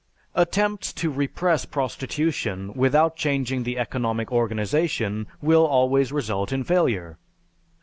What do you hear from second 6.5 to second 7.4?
in failure.